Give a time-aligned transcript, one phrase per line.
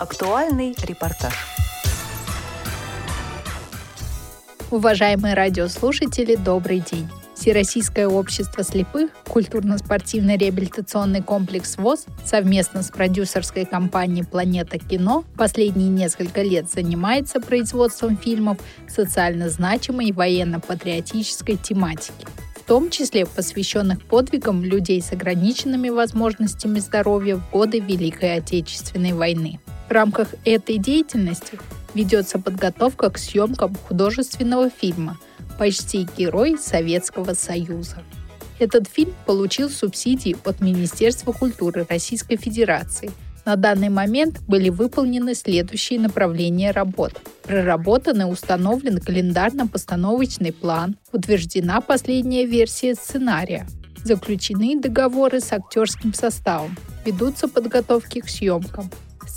[0.00, 1.34] Актуальный репортаж.
[4.70, 7.06] Уважаемые радиослушатели, добрый день.
[7.34, 16.40] Всероссийское общество слепых, культурно-спортивный реабилитационный комплекс ВОЗ совместно с продюсерской компанией «Планета кино» последние несколько
[16.40, 18.56] лет занимается производством фильмов
[18.88, 27.50] социально значимой военно-патриотической тематики в том числе посвященных подвигам людей с ограниченными возможностями здоровья в
[27.50, 29.60] годы Великой Отечественной войны.
[29.90, 31.58] В рамках этой деятельности
[31.94, 35.18] ведется подготовка к съемкам художественного фильма
[35.58, 37.96] «Почти герой Советского Союза».
[38.60, 43.10] Этот фильм получил субсидии от Министерства культуры Российской Федерации.
[43.44, 47.20] На данный момент были выполнены следующие направления работ.
[47.42, 53.66] Проработан и установлен календарно-постановочный план, утверждена последняя версия сценария,
[54.04, 58.88] заключены договоры с актерским составом, ведутся подготовки к съемкам,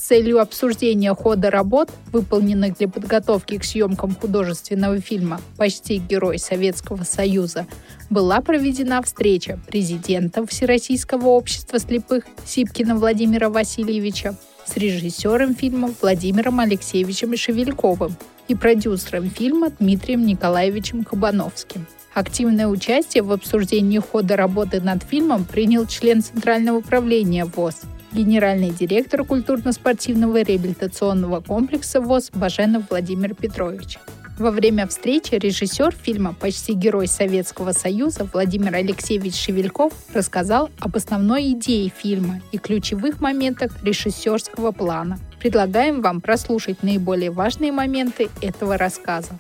[0.04, 7.66] целью обсуждения хода работ, выполненных для подготовки к съемкам художественного фильма «Почти герой Советского Союза»,
[8.10, 17.36] была проведена встреча президента Всероссийского общества слепых Сипкина Владимира Васильевича с режиссером фильма Владимиром Алексеевичем
[17.38, 18.16] Шевельковым
[18.48, 21.86] и продюсером фильма Дмитрием Николаевичем Кабановским.
[22.14, 27.82] Активное участие в обсуждении хода работы над фильмом принял член Центрального управления ВОЗ
[28.14, 33.98] генеральный директор культурно-спортивного реабилитационного комплекса ВОЗ Баженов Владимир Петрович.
[34.38, 41.52] Во время встречи режиссер фильма «Почти герой Советского Союза» Владимир Алексеевич Шевельков рассказал об основной
[41.52, 45.20] идее фильма и ключевых моментах режиссерского плана.
[45.40, 49.38] Предлагаем вам прослушать наиболее важные моменты этого рассказа.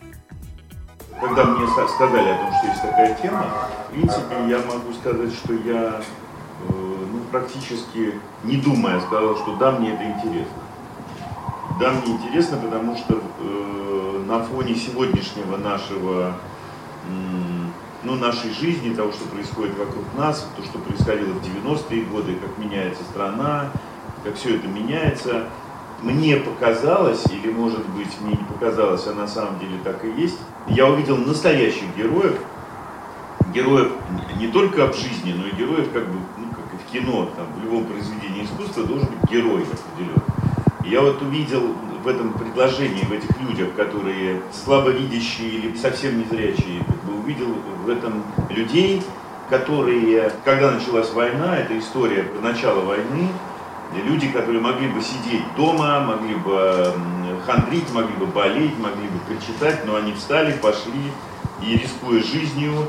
[1.19, 5.53] Когда мне сказали о том, что есть такая тема, в принципе, я могу сказать, что
[5.53, 6.01] я
[7.31, 10.61] практически не думая сказал, что да, мне это интересно.
[11.79, 16.35] Да, мне интересно, потому что э, на фоне сегодняшнего нашего,
[18.03, 22.57] ну, нашей жизни, того, что происходит вокруг нас, то, что происходило в 90-е годы, как
[22.63, 23.71] меняется страна,
[24.23, 25.45] как все это меняется,
[26.01, 30.37] мне показалось, или может быть мне не показалось, а на самом деле так и есть,
[30.67, 32.39] я увидел настоящих героев,
[33.53, 33.91] героев
[34.37, 36.47] не только об жизни, но и героев как бы ну,
[36.93, 40.21] кино, там, в любом произведении искусства должен быть герой определенный.
[40.85, 47.03] я вот увидел в этом предложении, в этих людях, которые слабовидящие или совсем незрячие, как
[47.03, 47.47] бы увидел
[47.85, 49.01] в этом людей,
[49.49, 53.29] которые, когда началась война, это история начала войны,
[54.05, 56.93] люди, которые могли бы сидеть дома, могли бы
[57.45, 61.11] хандрить, могли бы болеть, могли бы причитать, но они встали, пошли
[61.61, 62.87] и, рискуя жизнью,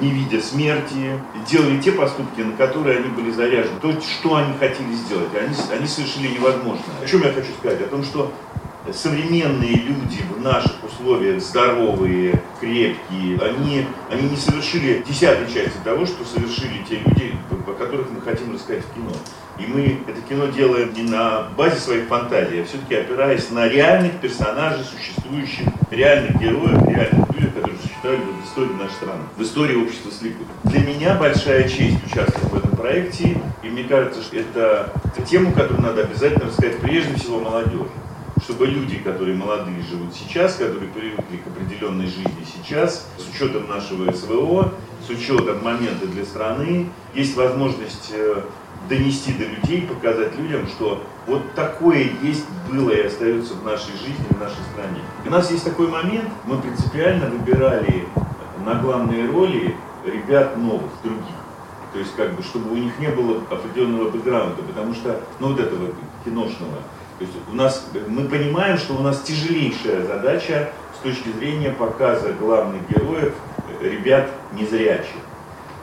[0.00, 1.18] не видя смерти,
[1.48, 3.78] делали те поступки, на которые они были заряжены.
[3.80, 6.84] То, что они хотели сделать, они, они совершили невозможное.
[7.02, 7.80] О чем я хочу сказать?
[7.82, 8.32] О том, что
[8.92, 16.24] современные люди в наших условиях, здоровые, крепкие, они, они не совершили десятой части того, что
[16.24, 19.12] совершили те люди, о которых мы хотим рассказать в кино.
[19.58, 24.20] И мы это кино делаем не на базе своих фантазий, а все-таки опираясь на реальных
[24.20, 27.23] персонажей, существующих, реальных героев, реальных
[27.54, 30.46] которые существовали в истории нашей страны, в истории общества слепых.
[30.64, 34.92] Для меня большая честь участвовать в этом проекте, и мне кажется, что это,
[35.28, 37.88] тему, которую надо обязательно рассказать прежде всего молодежи
[38.42, 44.12] чтобы люди, которые молодые живут сейчас, которые привыкли к определенной жизни сейчас, с учетом нашего
[44.12, 44.74] СВО,
[45.06, 48.42] с учетом момента для страны, есть возможность э,
[48.88, 54.26] донести до людей, показать людям, что вот такое есть, было и остается в нашей жизни,
[54.30, 55.00] в нашей стране.
[55.26, 58.06] у нас есть такой момент, мы принципиально выбирали
[58.64, 59.74] на главные роли
[60.06, 61.24] ребят новых, других.
[61.92, 65.60] То есть, как бы, чтобы у них не было определенного бэкграунда, потому что, ну, вот
[65.60, 65.90] этого
[66.24, 66.78] киношного.
[67.18, 72.32] То есть у нас, мы понимаем, что у нас тяжелейшая задача с точки зрения показа
[72.32, 73.34] главных героев,
[73.80, 75.16] ребят незрячих.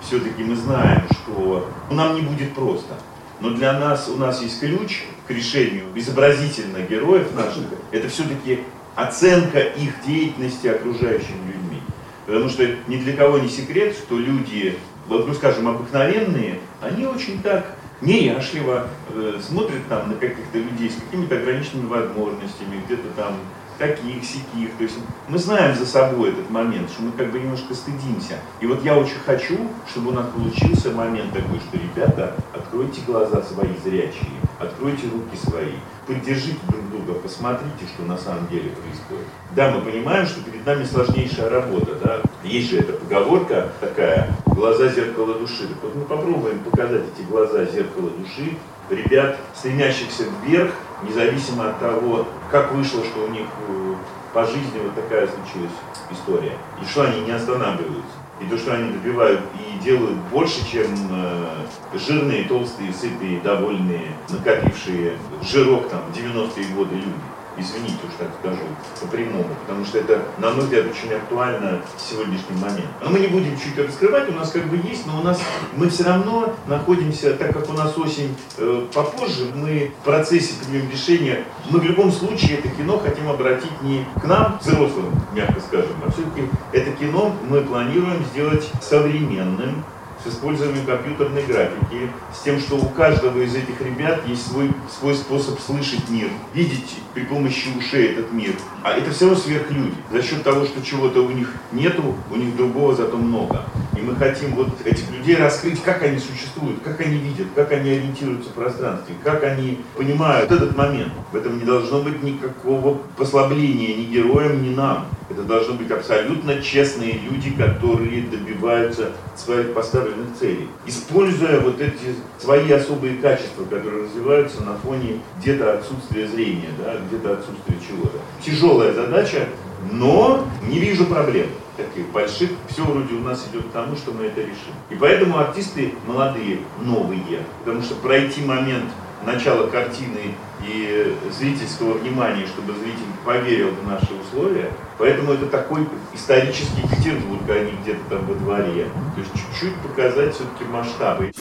[0.01, 2.95] Все-таки мы знаем, что ну, нам не будет просто.
[3.39, 7.63] Но для нас, у нас есть ключ к решению изобразительно героев наших.
[7.91, 8.63] Это все-таки
[8.95, 11.81] оценка их деятельности окружающими людьми.
[12.25, 17.75] Потому что ни для кого не секрет, что люди, ну скажем, обыкновенные, они очень так
[18.01, 23.35] неряшливо э, смотрят там на каких-то людей с какими-то ограниченными возможностями, где-то там
[23.81, 24.77] таких, сяких.
[24.77, 24.95] То есть
[25.27, 28.35] мы знаем за собой этот момент, что мы как бы немножко стыдимся.
[28.59, 29.57] И вот я очень хочу,
[29.89, 35.73] чтобы у нас получился момент такой, что, ребята, откройте глаза свои зрячие, откройте руки свои,
[36.05, 39.27] поддержите друг друга, посмотрите, что на самом деле происходит.
[39.55, 42.21] Да, мы понимаем, что перед нами сложнейшая работа, да.
[42.43, 45.67] Есть же эта поговорка такая, глаза зеркало души.
[45.67, 48.57] Так вот мы попробуем показать эти глаза зеркало души
[48.91, 50.71] ребят, стремящихся вверх,
[51.03, 53.95] независимо от того, как вышло, что у них э,
[54.33, 55.71] по жизни вот такая случилась
[56.11, 56.53] история.
[56.81, 58.13] И что они не останавливаются.
[58.39, 65.13] И то, что они добивают и делают больше, чем э, жирные, толстые, сытые, довольные, накопившие
[65.41, 67.13] жирок там 90-е годы люди
[67.57, 68.63] извините уж так скажу,
[68.99, 72.89] по-прямому, потому что это, на мой взгляд, очень актуально в сегодняшний момент.
[73.01, 75.39] Но мы не будем чуть раскрывать, у нас как бы есть, но у нас
[75.75, 80.89] мы все равно находимся, так как у нас осень э, попозже, мы в процессе примем
[80.89, 85.95] решение, мы в любом случае это кино хотим обратить не к нам, взрослым, мягко скажем,
[86.05, 89.83] а все-таки это кино мы планируем сделать современным,
[90.23, 95.15] с использованием компьютерной графики, с тем, что у каждого из этих ребят есть свой, свой
[95.15, 98.53] способ слышать мир, видеть при помощи ушей этот мир.
[98.83, 99.93] А это все равно сверхлюди.
[100.11, 103.63] За счет того, что чего-то у них нету, у них другого зато много.
[103.97, 107.91] И мы хотим вот этих людей раскрыть, как они существуют, как они видят, как они
[107.91, 111.13] ориентируются в пространстве, как они понимают этот момент.
[111.31, 115.07] В этом не должно быть никакого послабления ни героям, ни нам.
[115.29, 120.67] Это должны быть абсолютно честные люди, которые добиваются своих поставленных целей.
[120.85, 127.33] Используя вот эти свои особые качества, которые развиваются на фоне где-то отсутствия зрения, да, где-то
[127.33, 128.17] отсутствия чего-то.
[128.43, 129.47] Тяжелая задача,
[129.91, 131.47] но не вижу проблем
[131.77, 132.49] таких больших.
[132.69, 134.73] Все вроде у нас идет к тому, что мы это решим.
[134.89, 138.85] И поэтому артисты молодые, новые, потому что пройти момент
[139.25, 140.35] начала картины
[140.67, 144.71] и зрительского внимания, чтобы зритель поверил в наши условия.
[144.97, 148.87] Поэтому это такой исторический Петербург, а не где-то там во дворе.
[149.15, 151.31] То есть чуть-чуть показать все-таки масштабы.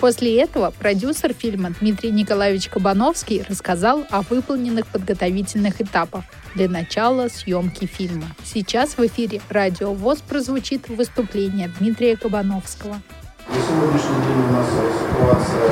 [0.00, 6.24] После этого продюсер фильма Дмитрий Николаевич Кабановский рассказал о выполненных подготовительных этапах
[6.54, 8.24] для начала съемки фильма.
[8.42, 12.96] Сейчас в эфире «Радио ВОЗ» прозвучит выступление Дмитрия Кабановского.
[13.46, 15.68] На сегодняшний день у нас ситуация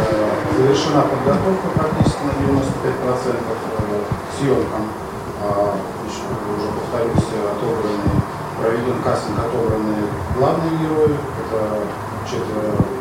[0.59, 4.03] завершена подготовка практически на 95% э,
[4.39, 4.93] съемкам.
[5.41, 8.23] А, еще, уже повторюсь, отобраны,
[8.61, 9.97] проведен кастинг, отобраны
[10.37, 11.17] главные герои.
[11.17, 11.81] Это
[12.29, 12.98] четверо,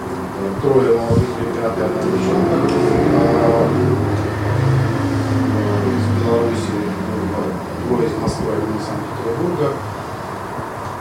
[0.62, 2.58] трое молодых ребят девчонка
[3.14, 3.68] а,
[5.88, 6.78] из Беларуси,
[7.88, 9.74] двое из Москвы, один из Санкт-Петербурга.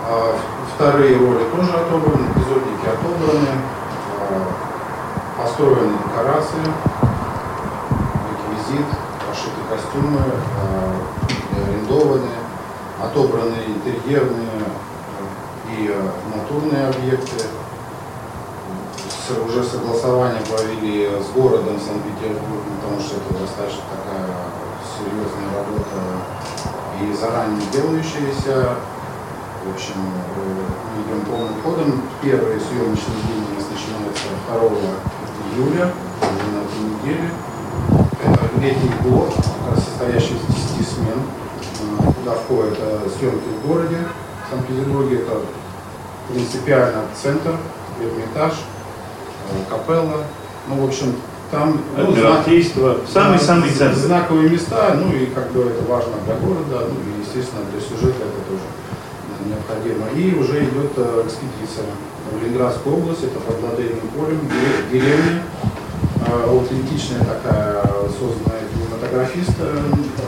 [0.09, 0.39] А,
[0.75, 3.53] вторые роли тоже отобраны, эпизодники отобраны,
[4.21, 6.67] а, построены декорации,
[8.31, 8.87] реквизит,
[9.29, 10.21] пошиты костюмы,
[10.63, 10.95] а,
[11.69, 12.31] арендованы,
[13.03, 14.65] отобраны интерьерные
[15.77, 15.95] и
[16.35, 17.45] натурные объекты.
[19.29, 24.23] Уже согласование провели с городом Санкт-Петербург, потому что это достаточно такая
[24.87, 25.99] серьезная работа
[27.03, 28.77] и заранее делающаяся.
[29.65, 32.03] В общем, мы идем полным ходом.
[32.23, 34.61] Первые съемочные дни у нас начинаются 2
[35.59, 35.87] июля,
[36.23, 37.29] на этой неделе.
[38.23, 39.31] Это летний блок,
[39.75, 40.43] состоящий из
[40.79, 41.21] 10 смен,
[42.15, 42.79] куда входят
[43.19, 43.99] съемки в городе
[44.49, 45.23] Санкт-Петербурге.
[45.23, 45.41] Это
[46.29, 47.57] принципиально центр,
[48.01, 48.55] Эрмитаж,
[49.69, 50.25] капелла.
[50.69, 51.15] Ну, в общем,
[51.51, 53.97] там ну, Адмиралтейство, самый-самый центр.
[53.97, 58.25] Знаковые места, ну и как бы это важно для города, ну и естественно для сюжета
[58.25, 58.67] это тоже
[59.47, 60.07] необходимо.
[60.17, 61.87] И уже идет э, экспедиция
[62.33, 64.41] в Ленинградскую область, это под Ладейным полем,
[64.91, 65.43] деревня,
[66.27, 67.83] э, аутентичная такая,
[68.19, 69.55] созданная кинематографист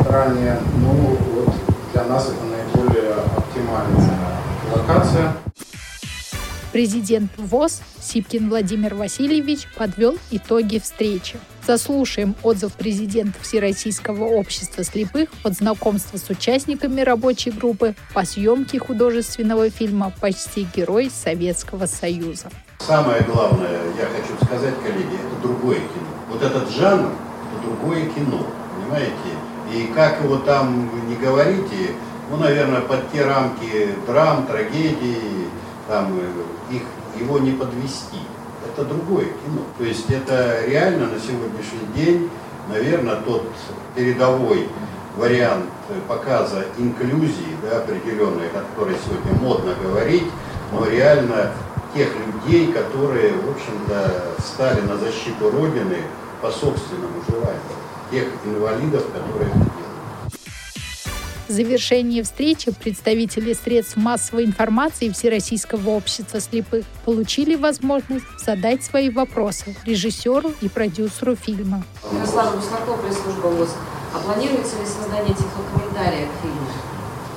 [0.08, 1.54] ранее, но вот
[1.92, 4.38] для нас это наиболее оптимальная
[4.74, 5.32] локация.
[6.72, 11.38] Президент ВОЗ Сипкин Владимир Васильевич подвел итоги встречи.
[11.66, 19.70] Заслушаем отзыв президента Всероссийского общества слепых от знакомства с участниками рабочей группы по съемке художественного
[19.70, 22.50] фильма «Почти герой Советского Союза».
[22.80, 26.08] Самое главное, я хочу сказать, коллеги, это другое кино.
[26.30, 27.10] Вот этот жанр–
[27.54, 28.46] это другое кино,
[28.76, 29.12] понимаете?
[29.74, 31.94] И как его там не говорите,
[32.30, 35.47] ну, наверное, под те рамки драм, трагедии,
[35.88, 36.82] там, э, их,
[37.18, 38.20] его не подвести.
[38.66, 39.62] Это другое кино.
[39.78, 42.30] То есть это реально на сегодняшний день,
[42.68, 43.48] наверное, тот
[43.96, 44.68] передовой
[45.16, 45.64] вариант
[46.06, 50.26] показа инклюзии да, определенной, о которой сегодня модно говорить,
[50.72, 51.52] но реально
[51.94, 56.02] тех людей, которые, в общем-то, стали на защиту Родины
[56.42, 57.60] по собственному желанию,
[58.10, 59.50] тех инвалидов, которые.
[61.48, 69.74] В завершении встречи представители средств массовой информации Всероссийского общества слепых получили возможность задать свои вопросы
[69.86, 71.84] режиссеру и продюсеру фильма.
[72.12, 73.70] Ярослав Руслаков, пресс-служба ВОЗ.
[74.14, 76.68] А планируется ли создание тифлокомментария к фильму?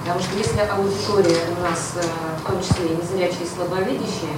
[0.02, 2.02] Потому что если аудитория у нас, э,
[2.44, 4.36] в том числе и незрячие и слабовидящие,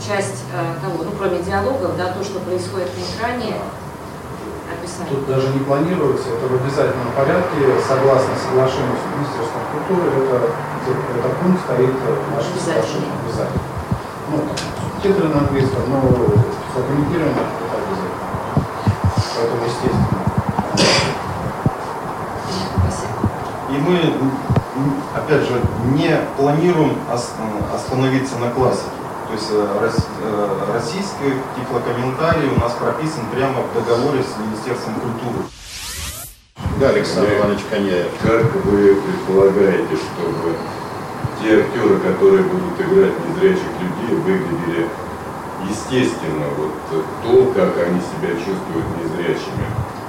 [0.00, 3.54] часть э, того, ну кроме диалогов, да, то, что происходит на экране,
[4.80, 5.08] описать?
[5.08, 10.36] Тут даже не планируется, это в обязательном порядке, согласно соглашению с Министерством культуры, это,
[10.88, 13.62] это пункт стоит в нашем соглашении обязательно.
[14.32, 14.36] Ну,
[14.80, 16.00] субтитры на английском, но
[16.72, 18.24] фрагментирование это обязательно.
[19.36, 20.08] Поэтому, естественно.
[22.80, 23.14] Спасибо.
[23.70, 24.14] И мы,
[25.14, 25.60] опять же,
[25.94, 27.34] не планируем ос-
[27.74, 28.99] остановиться на классике.
[29.30, 29.90] То есть э,
[30.22, 35.46] э, российский тифлокомментарий у нас прописан прямо в договоре с Министерством культуры.
[36.80, 38.10] Да, Александр Иванович Коняев.
[38.22, 40.58] Как вы предполагаете, чтобы
[41.38, 44.88] те актеры, которые будут играть незрячих людей, выглядели
[45.62, 46.74] естественно, вот
[47.22, 49.62] то, как они себя чувствуют незрячими?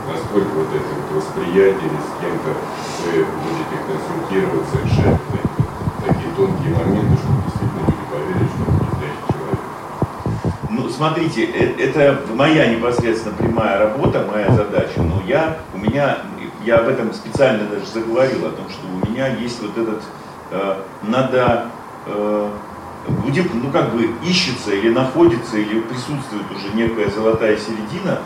[0.10, 2.58] Насколько вот это вот восприятие или с кем-то
[3.06, 5.22] вы будете консультироваться, решать
[6.08, 9.60] такие тонкие моменты, чтобы действительно люди поверили, что это незрячий человек?
[10.70, 16.20] Ну, смотрите, э- это моя непосредственно прямая работа, моя задача, но я, у меня,
[16.64, 20.04] я об этом специально даже заговорил, о том, что у меня есть вот этот,
[20.52, 21.66] э, надо,
[22.06, 22.50] э,
[23.26, 28.20] где, ну, как бы ищется или находится, или присутствует уже некая золотая середина,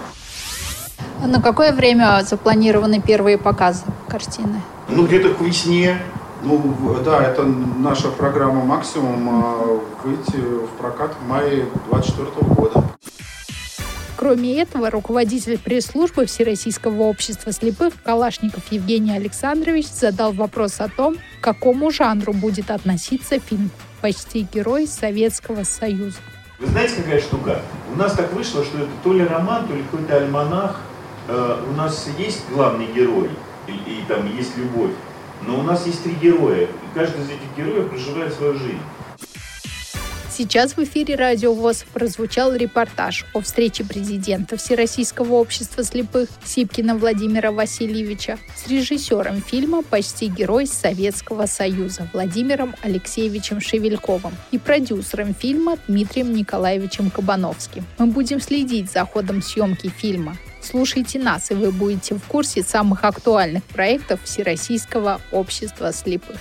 [1.26, 4.62] На какое время запланированы первые показы картины?
[4.90, 5.98] ну, где-то к весне,
[6.46, 6.62] Ну,
[7.04, 12.84] да, это наша программа «Максимум» а, выйти в прокат в мае 2024 года.
[14.16, 21.44] Кроме этого, руководитель пресс-службы Всероссийского общества слепых Калашников Евгений Александрович задал вопрос о том, к
[21.44, 23.72] какому жанру будет относиться фильм
[24.02, 26.20] «Почти герой Советского Союза».
[26.60, 27.62] Вы знаете, какая штука?
[27.92, 30.80] У нас так вышло, что это то ли роман, то ли какой-то альманах.
[31.28, 33.32] Э, у нас есть главный герой,
[33.68, 34.92] и, и там есть любовь,
[35.42, 38.80] но у нас есть три героя, и каждый из этих героев проживает свою жизнь.
[40.38, 47.54] Сейчас в эфире Радио ВОЗ прозвучал репортаж о встрече президента Всероссийского общества слепых Сипкина Владимира
[47.54, 56.34] Васильевича с режиссером фильма «Почти герой Советского Союза» Владимиром Алексеевичем Шевельковым и продюсером фильма Дмитрием
[56.34, 57.86] Николаевичем Кабановским.
[57.98, 60.36] Мы будем следить за ходом съемки фильма.
[60.66, 66.38] Слушайте нас, и вы будете в курсе самых актуальных проектов Всероссийского общества слепых.